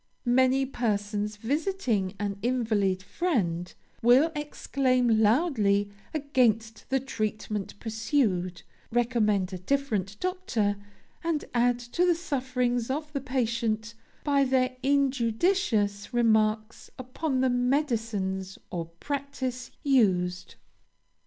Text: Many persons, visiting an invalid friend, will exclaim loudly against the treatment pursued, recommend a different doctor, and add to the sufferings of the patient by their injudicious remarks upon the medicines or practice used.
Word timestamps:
Many 0.25 0.65
persons, 0.65 1.35
visiting 1.37 2.15
an 2.19 2.39
invalid 2.41 3.03
friend, 3.03 3.71
will 4.01 4.31
exclaim 4.35 5.21
loudly 5.21 5.91
against 6.11 6.89
the 6.89 6.99
treatment 6.99 7.79
pursued, 7.79 8.63
recommend 8.91 9.53
a 9.53 9.59
different 9.59 10.19
doctor, 10.19 10.77
and 11.23 11.45
add 11.53 11.77
to 11.77 12.03
the 12.03 12.15
sufferings 12.15 12.89
of 12.89 13.13
the 13.13 13.21
patient 13.21 13.93
by 14.23 14.43
their 14.43 14.75
injudicious 14.81 16.11
remarks 16.11 16.89
upon 16.97 17.41
the 17.41 17.49
medicines 17.51 18.57
or 18.71 18.87
practice 18.87 19.69
used. 19.83 20.55